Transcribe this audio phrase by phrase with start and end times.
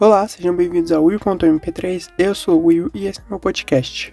[0.00, 4.12] Olá, sejam bem-vindos ao Will.mp3, eu sou o Will e esse é meu podcast.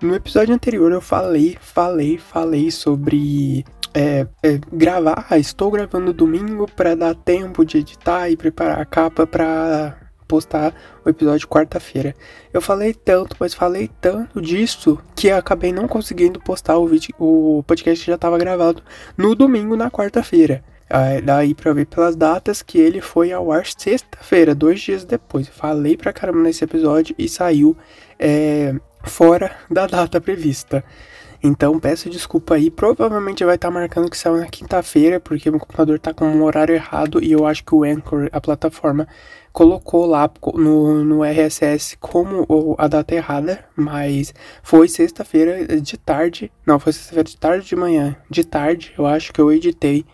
[0.00, 3.62] No episódio anterior eu falei, falei, falei sobre
[3.92, 5.26] é, é, gravar.
[5.28, 9.94] Ah, estou gravando domingo para dar tempo de editar e preparar a capa para
[10.26, 10.74] postar
[11.04, 12.14] o episódio quarta-feira.
[12.50, 17.62] Eu falei tanto, mas falei tanto disso que acabei não conseguindo postar o, vídeo, o
[17.66, 18.82] podcast já estava gravado
[19.18, 20.64] no domingo, na quarta-feira.
[20.88, 25.46] Ah, daí pra ver pelas datas que ele foi ao ar sexta-feira, dois dias depois.
[25.46, 27.76] Eu falei pra caramba nesse episódio e saiu
[28.18, 30.84] é, fora da data prevista.
[31.42, 35.60] Então peço desculpa aí, provavelmente vai estar tá marcando que saiu na quinta-feira, porque meu
[35.60, 39.06] computador está com um horário errado e eu acho que o Anchor, a plataforma,
[39.52, 44.32] colocou lá no, no RSS como a data errada, mas
[44.62, 49.30] foi sexta-feira de tarde, não, foi sexta-feira de tarde de manhã, de tarde, eu acho
[49.30, 50.06] que eu editei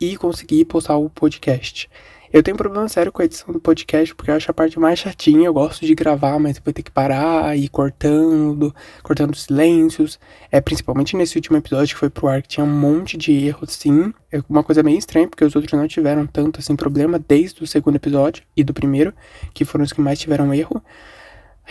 [0.00, 1.88] e consegui postar o podcast.
[2.32, 4.98] Eu tenho problema sério com a edição do podcast, porque eu acho a parte mais
[4.98, 5.46] chatinha.
[5.46, 10.18] Eu gosto de gravar, mas depois ter que parar e ir cortando, cortando silêncios.
[10.50, 13.72] É, principalmente nesse último episódio que foi pro ar, que tinha um monte de erros,
[13.72, 14.12] sim.
[14.30, 17.66] É uma coisa meio estranha, porque os outros não tiveram tanto assim problema, desde o
[17.66, 19.14] segundo episódio e do primeiro,
[19.54, 20.82] que foram os que mais tiveram erro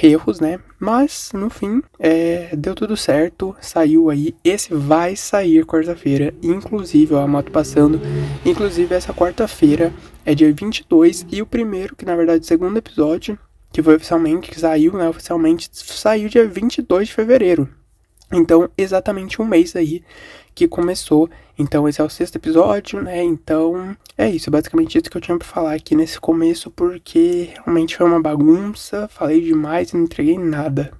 [0.01, 0.59] erros, né?
[0.79, 4.35] Mas no fim, é, deu tudo certo, saiu aí.
[4.43, 7.99] Esse vai sair quarta-feira, inclusive, ó, a moto passando.
[8.45, 9.93] Inclusive, essa quarta-feira
[10.25, 13.37] é dia 22 e o primeiro, que na verdade, o segundo episódio,
[13.71, 15.07] que foi oficialmente, que saiu, né?
[15.09, 17.69] Oficialmente saiu dia 22 de fevereiro.
[18.31, 20.03] Então, exatamente um mês aí
[20.53, 21.29] que começou.
[21.57, 23.23] Então, esse é o sexto episódio, né?
[23.23, 24.49] Então, é isso.
[24.49, 29.07] Basicamente, isso que eu tinha pra falar aqui nesse começo, porque realmente foi uma bagunça.
[29.07, 30.91] Falei demais e não entreguei nada.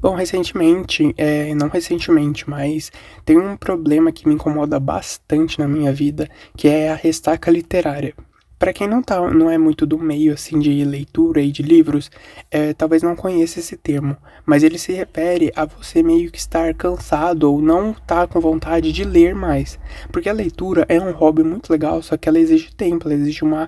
[0.00, 2.90] Bom, recentemente, é, não recentemente, mas
[3.22, 6.26] tem um problema que me incomoda bastante na minha vida,
[6.56, 8.14] que é a ressaca literária.
[8.60, 12.10] Para quem não, tá, não é muito do meio assim de leitura e de livros,
[12.50, 16.74] é, talvez não conheça esse termo, mas ele se refere a você meio que estar
[16.74, 19.78] cansado ou não estar tá com vontade de ler mais.
[20.12, 23.42] Porque a leitura é um hobby muito legal, só que ela exige tempo, ela exige
[23.42, 23.66] uma,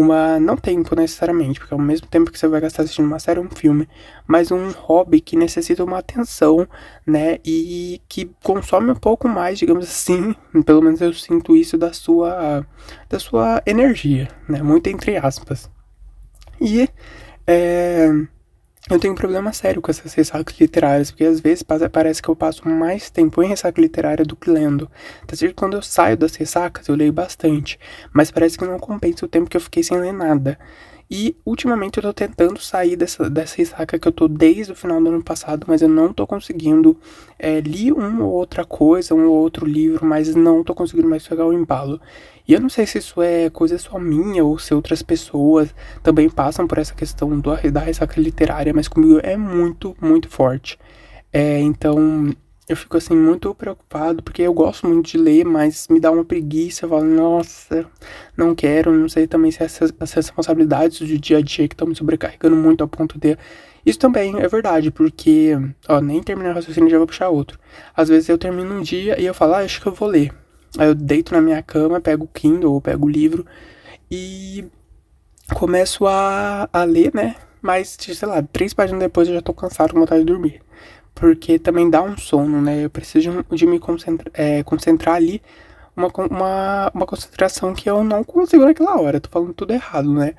[0.00, 3.38] uma não tempo necessariamente, porque ao mesmo tempo que você vai gastar assistindo uma série
[3.38, 3.88] ou um filme,
[4.26, 6.66] mas um hobby que necessita uma atenção,
[7.06, 10.34] né, e que consome um pouco mais, digamos assim,
[10.64, 12.66] pelo menos eu sinto isso da sua
[13.08, 15.70] da sua energia, né, muito entre aspas.
[16.60, 16.88] E
[17.46, 18.08] é,
[18.90, 22.34] eu tenho um problema sério com essas ressacas literárias, porque às vezes parece que eu
[22.34, 24.90] passo mais tempo em ressaca literária do que lendo.
[25.26, 27.78] Tá certo quando eu saio das ressacas eu leio bastante,
[28.12, 30.58] mas parece que não compensa o tempo que eu fiquei sem ler nada.
[31.12, 35.02] E ultimamente eu tô tentando sair dessa, dessa ressaca que eu tô desde o final
[35.02, 36.96] do ano passado, mas eu não tô conseguindo.
[37.36, 41.26] É, li uma ou outra coisa, um ou outro livro, mas não tô conseguindo mais
[41.26, 42.00] pegar o embalo.
[42.50, 45.72] E eu não sei se isso é coisa só minha ou se outras pessoas
[46.02, 50.76] também passam por essa questão do, da ressaca literária, mas comigo é muito, muito forte.
[51.32, 52.28] É, então
[52.68, 56.24] eu fico assim muito preocupado porque eu gosto muito de ler, mas me dá uma
[56.24, 56.86] preguiça.
[56.86, 57.86] Eu falo, nossa,
[58.36, 58.92] não quero.
[58.92, 62.56] Não sei também se essas as responsabilidades do dia a dia que estão me sobrecarregando
[62.56, 63.38] muito ao ponto de.
[63.86, 65.56] Isso também é verdade, porque,
[65.88, 67.60] ó, nem terminei o raciocínio já vou puxar outro.
[67.94, 70.32] Às vezes eu termino um dia e eu falo, ah, acho que eu vou ler.
[70.78, 73.44] Aí eu deito na minha cama, pego o Kindle ou pego o livro
[74.10, 74.64] e
[75.54, 77.36] começo a, a ler, né?
[77.62, 80.62] Mas, sei lá, três páginas depois eu já tô cansado com vontade de dormir
[81.14, 82.84] porque também dá um sono, né?
[82.84, 85.42] Eu preciso de me concentrar, é, concentrar ali,
[85.94, 89.18] uma, uma, uma concentração que eu não consigo naquela hora.
[89.18, 90.34] Eu tô falando tudo errado, né?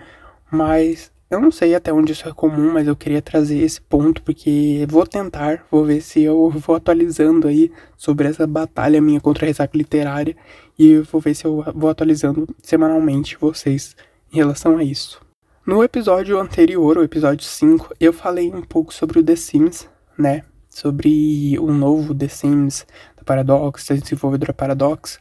[0.52, 4.22] Mas eu não sei até onde isso é comum, mas eu queria trazer esse ponto
[4.22, 9.46] porque vou tentar, vou ver se eu vou atualizando aí sobre essa batalha minha contra
[9.46, 10.36] a ressaca literária
[10.78, 13.96] e vou ver se eu vou atualizando semanalmente vocês
[14.32, 15.22] em relação a isso.
[15.66, 19.88] No episódio anterior, o episódio 5, eu falei um pouco sobre o The Sims,
[20.18, 20.44] né?
[20.72, 25.20] sobre o novo The Sims da Paradox, da desenvolvedora Paradox,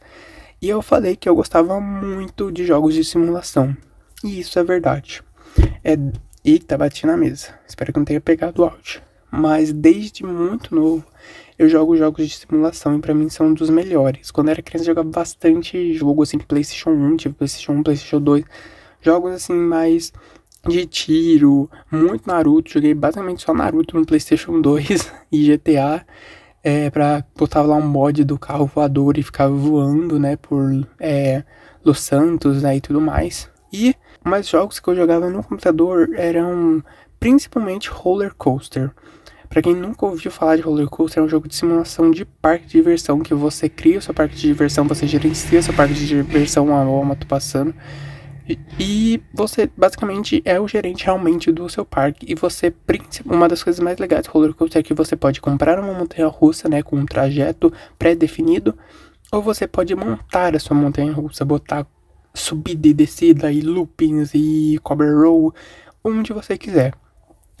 [0.61, 3.75] e eu falei que eu gostava muito de jogos de simulação.
[4.23, 5.21] E isso é verdade.
[5.83, 5.97] É...
[6.43, 7.53] Eita, bati na mesa.
[7.67, 9.01] Espero que não tenha pegado o áudio.
[9.31, 11.05] Mas desde muito novo
[11.57, 14.31] eu jogo jogos de simulação e para mim são dos melhores.
[14.31, 18.19] Quando eu era criança eu jogava bastante jogo assim, PlayStation 1, tipo PlayStation 1, PlayStation
[18.19, 18.43] 2.
[18.99, 20.11] Jogos assim mais
[20.67, 22.71] de tiro, muito Naruto.
[22.71, 26.05] Joguei basicamente só Naruto no PlayStation 2 e GTA.
[26.63, 31.43] É, pra botar lá um mod do carro voador e ficar voando, né, por é,
[31.83, 33.49] Los Santos, né, e tudo mais.
[33.73, 36.83] E mais jogos que eu jogava no computador eram
[37.19, 38.91] principalmente Roller Coaster.
[39.49, 42.65] Para quem nunca ouviu falar de Roller Coaster, é um jogo de simulação de parque
[42.67, 45.93] de diversão que você cria o seu parque de diversão, você gerencia o seu parque
[45.93, 47.75] de diversão a moto passando
[48.79, 52.25] E você basicamente é o gerente realmente do seu parque.
[52.29, 52.73] E você,
[53.25, 56.27] uma das coisas mais legais do roller coaster é que você pode comprar uma montanha
[56.27, 58.77] russa, né, com um trajeto pré-definido,
[59.31, 61.85] ou você pode montar a sua montanha russa, botar
[62.33, 65.53] subida e descida e loopings e cover roll,
[66.03, 66.93] onde você quiser.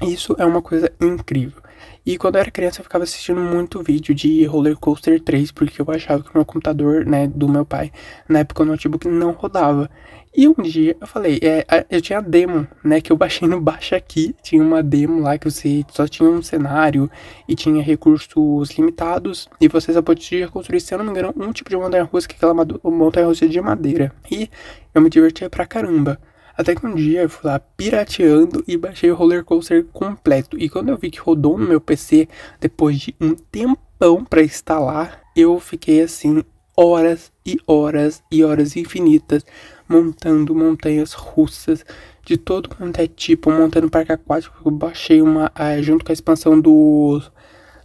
[0.01, 1.61] Isso é uma coisa incrível.
[2.05, 5.81] E quando eu era criança eu ficava assistindo muito vídeo de Roller Coaster 3, porque
[5.81, 7.91] eu achava que o meu computador, né, do meu pai,
[8.27, 9.89] na época o notebook não rodava.
[10.33, 13.59] E um dia eu falei, é, eu tinha a demo, né, que eu baixei no
[13.59, 17.11] Baixa Aqui, tinha uma demo lá que você só tinha um cenário
[17.47, 21.51] e tinha recursos limitados, e você só podia construir, se eu não me engano, um
[21.51, 24.13] tipo de montanha-russa, que é aquela montanha-russa de madeira.
[24.31, 24.49] E
[24.95, 26.17] eu me divertia pra caramba.
[26.61, 30.59] Até que um dia eu fui lá pirateando e baixei o roller coaster completo.
[30.59, 32.27] E quando eu vi que rodou no meu PC,
[32.59, 36.43] depois de um tempão para instalar, eu fiquei assim
[36.77, 39.43] horas e horas e horas infinitas
[39.89, 41.83] montando montanhas russas
[42.23, 44.55] de todo quanto é tipo, montando parque aquático.
[44.63, 47.19] Eu baixei uma uh, junto com a expansão do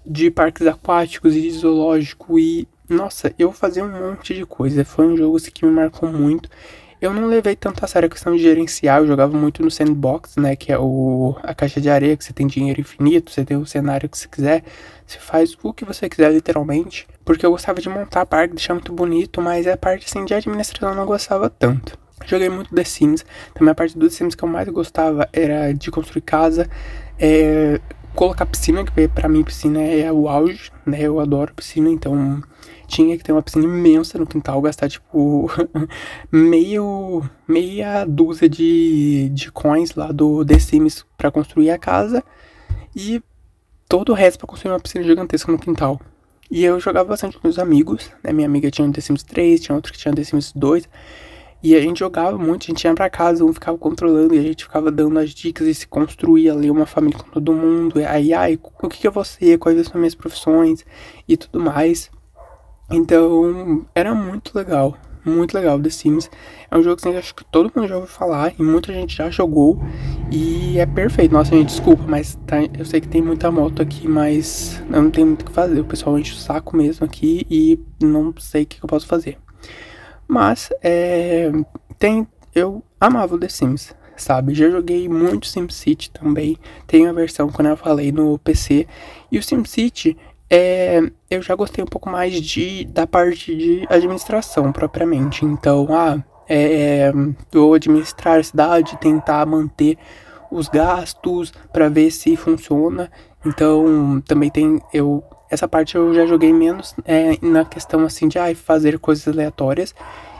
[0.04, 4.84] de parques aquáticos e de zoológico e nossa, eu fazia um monte de coisa.
[4.84, 6.50] Foi um jogo assim, que me marcou muito.
[7.00, 10.36] Eu não levei tanto a sério a questão de gerenciar, eu jogava muito no sandbox,
[10.36, 13.56] né, que é o, a caixa de areia, que você tem dinheiro infinito, você tem
[13.56, 14.64] o cenário que você quiser,
[15.06, 18.72] você faz o que você quiser literalmente, porque eu gostava de montar a parque, deixar
[18.72, 21.98] muito bonito, mas a parte assim de administração eu não gostava tanto.
[22.24, 25.72] Joguei muito The Sims, também a parte do The Sims que eu mais gostava era
[25.72, 26.66] de construir casa,
[27.18, 27.78] é,
[28.14, 32.42] colocar piscina, que pra mim piscina é o auge, né, eu adoro piscina, então
[32.86, 35.50] tinha que ter uma piscina imensa no quintal, gastar tipo
[36.30, 42.22] meio meia dúzia de, de coins lá do The Sims para construir a casa
[42.94, 43.22] e
[43.88, 46.00] todo o resto para construir uma piscina gigantesca no quintal.
[46.50, 48.32] E eu jogava bastante com meus amigos, né?
[48.32, 50.88] Minha amiga tinha um The Sims 3, tinha outro que tinha um The Sims 2.
[51.62, 54.42] E a gente jogava muito, a gente ia pra casa, um ficava controlando e a
[54.42, 57.98] gente ficava dando as dicas e se construía ali uma família com todo mundo.
[57.98, 59.58] E aí, ai, o que, que é você?
[59.58, 60.84] Quais são as minhas profissões?
[61.26, 62.10] E tudo mais.
[62.90, 64.96] Então, era muito legal.
[65.24, 66.30] Muito legal, The Sims.
[66.70, 69.28] É um jogo que acho que todo mundo já ouviu falar e muita gente já
[69.28, 69.80] jogou.
[70.30, 71.32] E é perfeito.
[71.32, 75.26] Nossa, gente, desculpa, mas tá, eu sei que tem muita moto aqui, mas não tenho
[75.26, 75.80] muito o que fazer.
[75.80, 79.36] O pessoal enche o saco mesmo aqui e não sei o que eu posso fazer.
[80.28, 81.50] Mas, é,
[81.98, 84.54] tem, eu amava o The Sims, sabe?
[84.54, 86.56] Já joguei muito SimCity também.
[86.86, 88.86] Tem a versão, quando eu falei, no PC.
[89.30, 90.16] E o SimCity
[90.48, 91.00] é,
[91.30, 95.44] eu já gostei um pouco mais de, da parte de administração propriamente.
[95.44, 97.12] Então, ah, é,
[97.52, 99.98] vou administrar a cidade, tentar manter
[100.50, 103.10] os gastos para ver se funciona.
[103.44, 108.36] Então, também tem eu essa parte eu já joguei menos é, na questão assim de
[108.36, 109.94] ah, fazer coisas aleatórias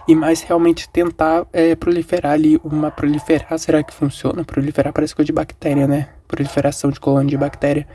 [0.08, 5.26] e mais realmente tentar é, proliferar ali uma proliferar será que funciona proliferar parece coisa
[5.26, 7.86] de bactéria né proliferação de colônia de bactéria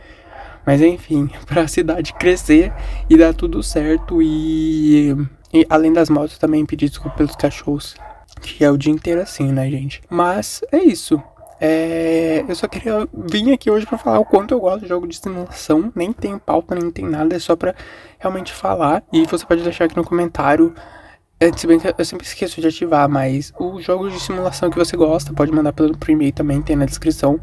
[0.65, 2.73] mas enfim, para a cidade crescer
[3.09, 5.15] e dar tudo certo e,
[5.53, 7.95] e além das motos também pedir desculpa pelos cachorros,
[8.41, 10.01] que é o dia inteiro assim, né, gente?
[10.09, 11.21] Mas é isso.
[11.63, 15.07] É, eu só queria vir aqui hoje para falar o quanto eu gosto de jogo
[15.07, 15.91] de simulação.
[15.95, 17.75] Nem tem pauta, nem tem nada, é só para
[18.17, 19.03] realmente falar.
[19.13, 20.73] E você pode deixar aqui no comentário.
[21.39, 24.77] É, se bem que eu sempre esqueço de ativar, mas o jogo de simulação que
[24.77, 27.39] você gosta, pode mandar pelo e-mail também, tem na descrição.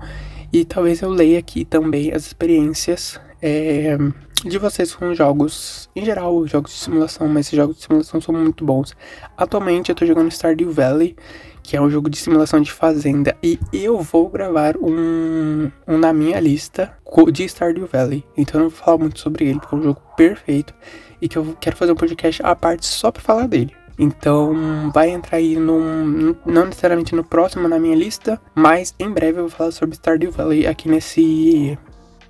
[0.52, 3.96] E talvez eu leia aqui também as experiências é,
[4.44, 8.34] de vocês com jogos, em geral, jogos de simulação, mas esses jogos de simulação são
[8.34, 8.96] muito bons.
[9.36, 11.16] Atualmente eu tô jogando Stardew Valley,
[11.62, 16.12] que é um jogo de simulação de fazenda, e eu vou gravar um, um na
[16.12, 16.96] minha lista
[17.32, 18.24] de Stardew Valley.
[18.36, 20.72] Então eu não vou falar muito sobre ele, porque é um jogo perfeito
[21.20, 23.77] e que eu quero fazer um podcast à parte só pra falar dele.
[23.98, 29.40] Então vai entrar aí num, não necessariamente no próximo na minha lista, mas em breve
[29.40, 31.76] eu vou falar sobre Stardew Valley aqui nesse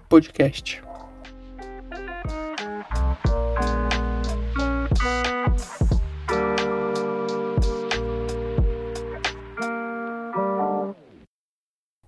[0.09, 0.83] podcast.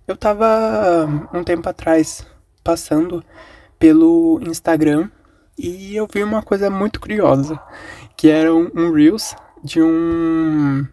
[0.07, 2.25] Eu tava um tempo atrás
[2.63, 3.23] passando
[3.77, 5.09] pelo Instagram
[5.57, 7.61] e eu vi uma coisa muito curiosa,
[8.17, 10.85] que era um, um Reels de um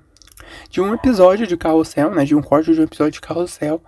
[0.71, 3.83] de um episódio de Carrossel, né, de um corte de um episódio de Carrossel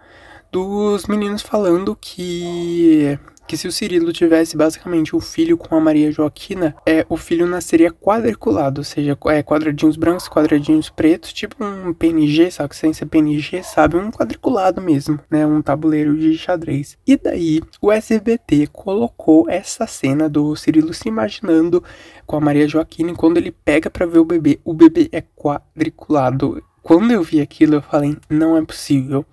[0.50, 3.18] dos meninos falando que
[3.50, 7.48] que se o Cirilo tivesse basicamente um filho com a Maria Joaquina, é, o filho
[7.48, 12.92] nasceria quadriculado, ou seja, é, quadradinhos brancos, quadradinhos pretos, tipo um PNG, sabe que sem
[12.92, 13.96] ser PNG, sabe?
[13.96, 15.44] Um quadriculado mesmo, né?
[15.44, 16.96] Um tabuleiro de xadrez.
[17.04, 21.82] E daí, o SBT colocou essa cena do Cirilo se imaginando
[22.24, 25.24] com a Maria Joaquina, e quando ele pega para ver o bebê, o bebê é
[25.34, 26.62] quadriculado.
[26.84, 29.26] quando eu vi aquilo, eu falei, não é possível.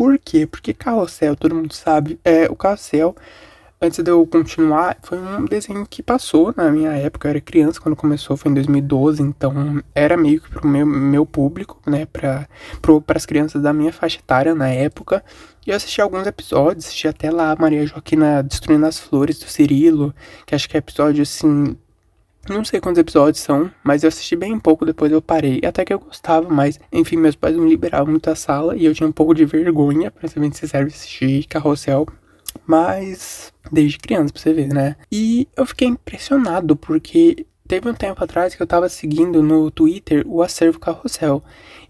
[0.00, 0.46] Por quê?
[0.46, 3.14] Porque Carrossel, todo mundo sabe, é o Carrossel
[3.78, 7.28] antes de eu continuar, foi um desenho que passou na minha época.
[7.28, 11.26] Eu era criança quando começou, foi em 2012, então era meio que pro meu, meu
[11.26, 12.06] público, né?
[12.06, 12.48] Pra,
[13.14, 15.22] as crianças da minha faixa etária na época.
[15.66, 20.14] E eu assisti alguns episódios, assisti até lá Maria Joaquina Destruindo as Flores do Cirilo,
[20.46, 21.76] que acho que é episódio assim.
[22.48, 25.60] Não sei quantos episódios são, mas eu assisti bem pouco, depois eu parei.
[25.64, 28.94] Até que eu gostava, mas enfim, meus pais não liberavam muito a sala e eu
[28.94, 32.06] tinha um pouco de vergonha, pra ser bem sincero, assistir Carrossel
[32.66, 34.96] mas desde criança, pra você ver, né?
[35.10, 40.24] E eu fiquei impressionado porque teve um tempo atrás que eu tava seguindo no Twitter
[40.26, 41.42] o acervo carrossel.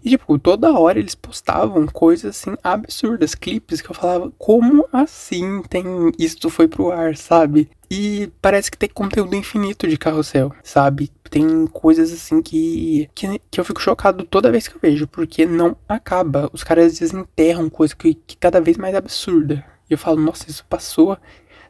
[0.03, 5.61] E, tipo, toda hora eles postavam coisas assim absurdas, clipes que eu falava, como assim
[5.69, 5.85] tem
[6.17, 7.69] isto foi pro ar, sabe?
[7.89, 11.11] E parece que tem conteúdo infinito de carrossel, sabe?
[11.29, 15.45] Tem coisas assim que, que, que eu fico chocado toda vez que eu vejo, porque
[15.45, 16.49] não acaba.
[16.53, 19.63] Os caras desenterram coisa que, que cada vez mais absurda.
[19.89, 21.17] E eu falo, nossa, isso passou,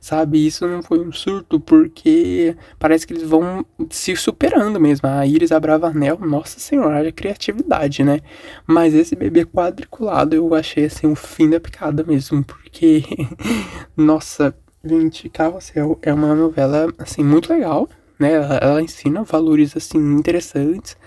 [0.01, 0.45] sabe?
[0.45, 5.07] Isso não foi um surto, porque parece que eles vão se superando mesmo.
[5.07, 8.19] A Iris Abravanel, nossa senhora, a criatividade, né?
[8.65, 13.03] Mas esse bebê quadriculado eu achei assim o fim da picada mesmo, porque,
[13.95, 14.53] nossa,
[14.83, 17.87] gente, Carrossel é uma novela assim muito legal,
[18.19, 18.33] né?
[18.33, 20.97] Ela, ela ensina valores assim interessantes,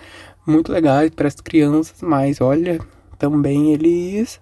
[0.46, 2.78] muito legais para as crianças, mas olha,
[3.18, 4.40] também eles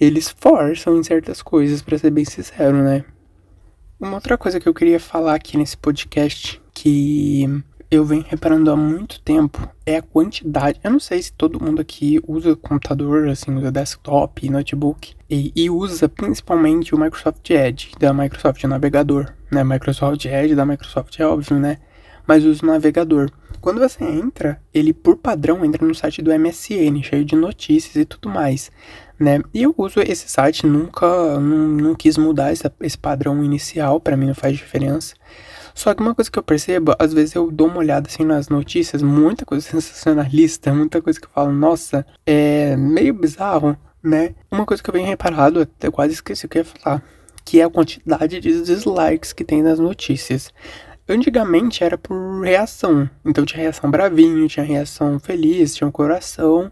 [0.00, 3.04] eles forçam em certas coisas, para ser bem sincero, né?
[4.04, 7.48] Uma outra coisa que eu queria falar aqui nesse podcast que
[7.90, 10.78] eu venho reparando há muito tempo é a quantidade.
[10.84, 15.70] Eu não sei se todo mundo aqui usa computador, assim, usa desktop, notebook e, e
[15.70, 19.64] usa principalmente o Microsoft Edge da Microsoft navegador, né?
[19.64, 21.78] Microsoft Edge da Microsoft é óbvio, né?
[22.26, 23.30] Mas usa o navegador.
[23.58, 28.04] Quando você entra, ele por padrão entra no site do MSN, cheio de notícias e
[28.04, 28.70] tudo mais
[29.18, 29.40] né?
[29.52, 31.06] E eu uso esse site, nunca
[31.40, 35.14] não, não quis mudar esse, esse padrão inicial, para mim não faz diferença.
[35.74, 38.48] Só que uma coisa que eu percebo, às vezes eu dou uma olhada assim nas
[38.48, 44.34] notícias, muita coisa sensacionalista, muita coisa que eu falo, nossa, é meio bizarro, né?
[44.50, 47.02] Uma coisa que eu venho reparado, até quase esqueci o que eu ia falar,
[47.44, 50.52] que é a quantidade de dislikes que tem nas notícias.
[51.08, 56.70] Antigamente era por reação, então tinha reação bravinho, tinha reação feliz, tinha um coração.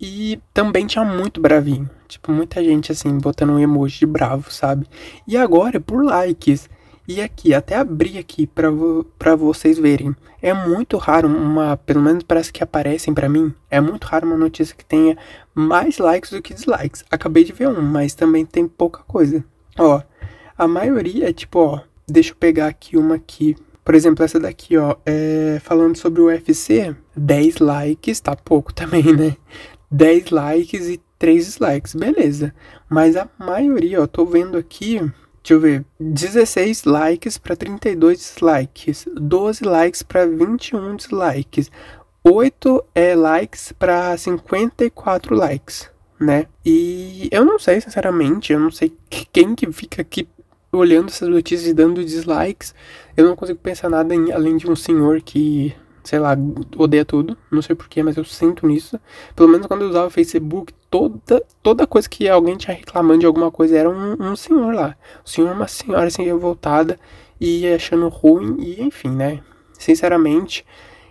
[0.00, 1.88] E também tinha muito bravinho.
[2.08, 4.86] Tipo, muita gente assim, botando um emoji de bravo, sabe?
[5.26, 6.68] E agora é por likes.
[7.06, 10.14] E aqui, até abri aqui pra, vo pra vocês verem.
[10.40, 14.36] É muito raro uma, pelo menos parece que aparecem para mim, é muito raro uma
[14.36, 15.18] notícia que tenha
[15.54, 17.04] mais likes do que dislikes.
[17.10, 19.44] Acabei de ver um, mas também tem pouca coisa.
[19.78, 20.00] Ó,
[20.56, 23.56] a maioria é tipo, ó, deixa eu pegar aqui uma aqui.
[23.84, 29.02] Por exemplo, essa daqui, ó, é falando sobre o UFC, 10 likes, tá pouco também,
[29.12, 29.36] né?
[29.90, 32.54] 10 likes e 3 dislikes, beleza.
[32.88, 34.98] Mas a maioria, ó, tô vendo aqui,
[35.42, 41.70] deixa eu ver, 16 likes para 32 dislikes, 12 likes para 21 dislikes,
[42.22, 46.46] 8 é, likes para 54 likes, né?
[46.64, 48.92] E eu não sei, sinceramente, eu não sei
[49.32, 50.28] quem que fica aqui
[50.72, 52.74] olhando essas notícias e dando dislikes.
[53.16, 56.36] Eu não consigo pensar nada em, além de um senhor que sei lá,
[56.76, 57.36] odeia tudo.
[57.50, 58.98] Não sei porquê, mas eu sinto nisso.
[59.34, 63.26] Pelo menos quando eu usava o Facebook, toda, toda coisa que alguém tinha reclamando de
[63.26, 64.96] alguma coisa era um, um senhor lá.
[65.24, 66.98] O senhor é uma senhora assim revoltada
[67.40, 69.40] e achando ruim, e enfim, né?
[69.78, 70.64] Sinceramente,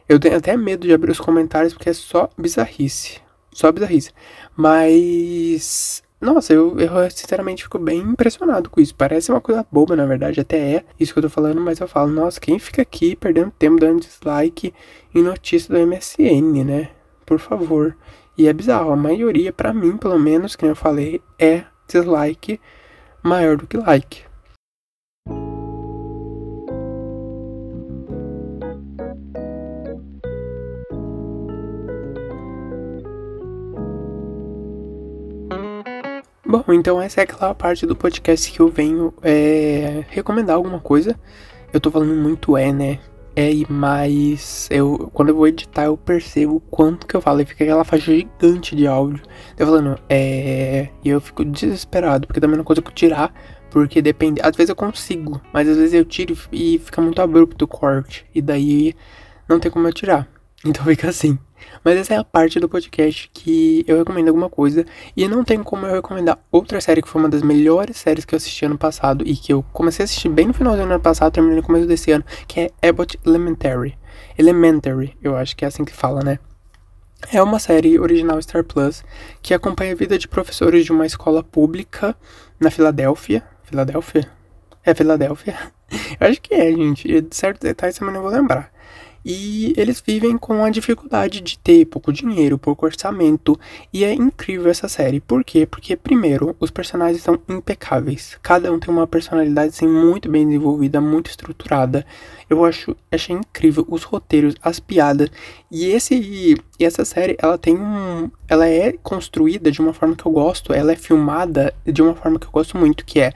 [0.07, 3.19] eu tenho até medo de abrir os comentários porque é só bizarrice.
[3.51, 4.11] Só bizarrice.
[4.55, 8.93] Mas nossa, eu, eu sinceramente fico bem impressionado com isso.
[8.93, 11.87] Parece uma coisa boba, na verdade, até é isso que eu tô falando, mas eu
[11.87, 14.73] falo, nossa, quem fica aqui perdendo tempo dando dislike
[15.15, 16.89] em notícia do MSN, né?
[17.25, 17.95] Por favor.
[18.37, 22.59] E é bizarro, a maioria, para mim, pelo menos, que eu falei, é dislike
[23.23, 24.28] maior do que like.
[36.49, 41.15] Bom, então essa é aquela parte do podcast que eu venho é, recomendar alguma coisa.
[41.71, 42.97] Eu tô falando muito é, né?
[43.35, 47.41] É, mas eu, quando eu vou editar, eu percebo quanto que eu falo.
[47.41, 49.21] E fica aquela faixa gigante de áudio.
[49.55, 50.89] Eu falando, é.
[51.05, 53.31] E eu fico desesperado, porque também não consigo tirar.
[53.69, 54.41] Porque depende.
[54.41, 58.25] Às vezes eu consigo, mas às vezes eu tiro e fica muito abrupto o corte.
[58.33, 58.95] E daí
[59.47, 60.27] não tem como eu tirar.
[60.65, 61.39] Então fica assim.
[61.83, 64.85] Mas essa é a parte do podcast que eu recomendo alguma coisa.
[65.15, 68.35] E não tem como eu recomendar outra série que foi uma das melhores séries que
[68.35, 69.23] eu assisti ano passado.
[69.25, 71.87] E que eu comecei a assistir bem no final do ano passado, terminei no começo
[71.87, 72.23] desse ano.
[72.47, 73.97] Que é Abbott Elementary.
[74.37, 76.39] Elementary, eu acho que é assim que fala, né?
[77.31, 79.03] É uma série original Star Plus
[79.41, 82.15] que acompanha a vida de professores de uma escola pública
[82.59, 83.43] na Filadélfia.
[83.63, 84.29] Filadélfia?
[84.85, 85.57] É Filadélfia?
[86.19, 87.21] Eu acho que é, gente.
[87.21, 88.71] De certos detalhes também não vou lembrar.
[89.23, 93.59] E eles vivem com a dificuldade de ter pouco dinheiro, pouco orçamento.
[93.91, 95.19] E é incrível essa série.
[95.19, 95.65] Por quê?
[95.65, 98.37] Porque, primeiro, os personagens são impecáveis.
[98.41, 102.05] Cada um tem uma personalidade assim, muito bem desenvolvida, muito estruturada.
[102.49, 105.29] Eu acho, achei incrível os roteiros, as piadas.
[105.69, 108.31] E esse e essa série, ela tem um.
[108.47, 110.71] Ela é construída de uma forma que eu gosto.
[110.73, 113.33] Ela é filmada de uma forma que eu gosto muito, que é.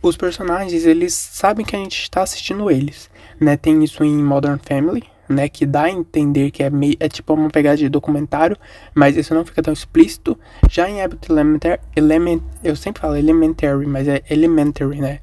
[0.00, 3.56] Os personagens, eles sabem que a gente está assistindo eles né?
[3.56, 5.48] Tem isso em Modern Family, né?
[5.48, 8.56] Que dá a entender que é, meio, é tipo uma pegada de documentário,
[8.94, 10.38] mas isso não fica tão explícito.
[10.68, 15.20] Já em Abbott Elementary, Element, eu sempre falo Elementary, mas é Elementary, né?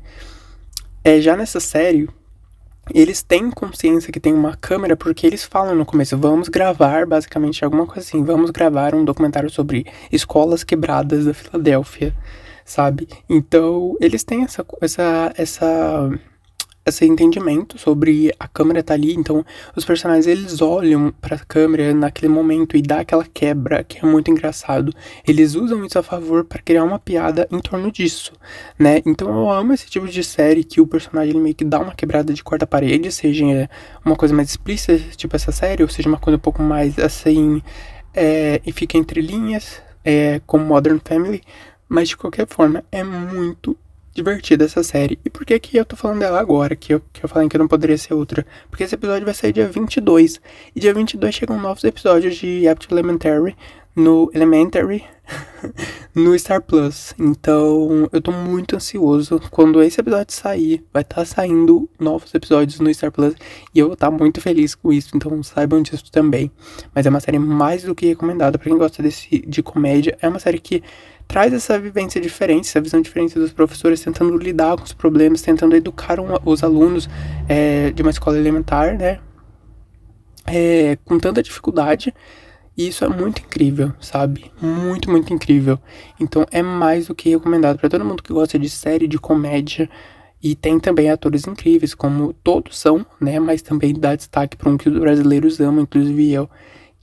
[1.03, 2.09] É, já nessa série,
[2.93, 7.63] eles têm consciência que tem uma câmera porque eles falam no começo, vamos gravar basicamente
[7.63, 12.13] alguma coisa assim, vamos gravar um documentário sobre escolas quebradas da Filadélfia,
[12.65, 13.07] sabe?
[13.29, 16.09] Então, eles têm essa essa essa
[16.85, 19.43] esse entendimento sobre a câmera tá ali, então
[19.75, 24.07] os personagens eles olham para a câmera naquele momento e dá aquela quebra que é
[24.07, 24.93] muito engraçado.
[25.27, 28.33] Eles usam isso a favor para criar uma piada em torno disso,
[28.77, 29.01] né?
[29.05, 31.95] Então eu amo esse tipo de série que o personagem ele meio que dá uma
[31.95, 33.67] quebrada de quarta parede, seja
[34.05, 37.63] uma coisa mais explícita, tipo essa série, ou seja uma coisa um pouco mais assim
[38.13, 41.41] é, e fica entre linhas, é, como Modern Family,
[41.87, 43.77] mas de qualquer forma é muito
[44.15, 45.19] divertida essa série.
[45.25, 47.57] E por que que eu tô falando dela agora, que eu, que eu falei que
[47.57, 48.45] não poderia ser outra?
[48.69, 50.39] Porque esse episódio vai sair dia 22.
[50.73, 53.55] E dia 22 chegam novos episódios de Apto Elementary
[53.95, 55.05] no Elementary
[56.13, 57.13] no Star Plus.
[57.17, 59.41] Então, eu tô muito ansioso.
[59.49, 63.33] Quando esse episódio sair, vai estar tá saindo novos episódios no Star Plus
[63.73, 65.15] e eu vou estar tá muito feliz com isso.
[65.15, 66.51] Então, saibam disso também.
[66.93, 70.17] Mas é uma série mais do que recomendada para quem gosta desse de comédia.
[70.21, 70.83] É uma série que
[71.27, 75.75] traz essa vivência diferente, essa visão diferente dos professores tentando lidar com os problemas, tentando
[75.75, 77.09] educar um, os alunos
[77.47, 79.19] é, de uma escola elementar, né?
[80.45, 82.13] É, com tanta dificuldade.
[82.77, 84.51] E isso é muito incrível, sabe?
[84.61, 85.79] Muito, muito incrível.
[86.19, 89.89] Então é mais do que recomendado para todo mundo que gosta de série de comédia.
[90.43, 93.39] E tem também atores incríveis, como todos são, né?
[93.39, 96.49] Mas também dá destaque para um que os brasileiros amam, inclusive eu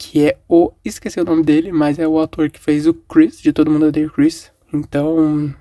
[0.02, 0.72] que é o.
[0.84, 3.86] Esqueci o nome dele, mas é o ator que fez o Chris, de Todo Mundo
[3.86, 4.50] Odeia Chris.
[4.72, 5.54] Então.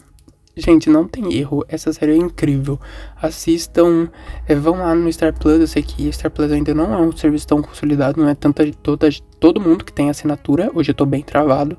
[0.58, 1.64] Gente, não tem erro.
[1.70, 2.80] Essa série é incrível.
[3.22, 4.10] Assistam.
[4.48, 5.60] É, vão lá no Star Plus.
[5.60, 8.20] Eu sei que Star Plus ainda não é um serviço tão consolidado.
[8.20, 9.08] Não é tanta, toda,
[9.40, 10.70] todo mundo que tem assinatura.
[10.74, 11.78] Hoje eu tô bem travado.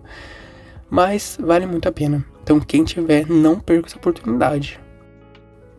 [0.88, 2.24] Mas vale muito a pena.
[2.42, 4.80] Então, quem tiver, não perca essa oportunidade.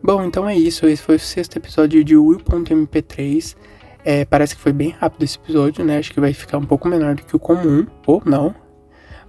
[0.02, 0.86] Bom, então é isso.
[0.86, 3.56] Esse foi o sexto episódio de Will.mp3.
[4.04, 5.98] É, parece que foi bem rápido esse episódio, né?
[5.98, 8.54] Acho que vai ficar um pouco menor do que o comum, ou não.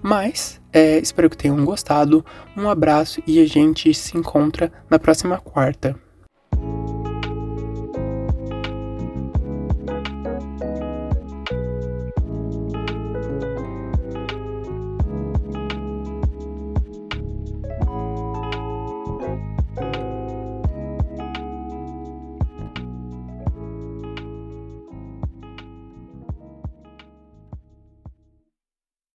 [0.02, 2.24] Mas é, espero que tenham gostado.
[2.56, 6.05] Um abraço e a gente se encontra na próxima quarta.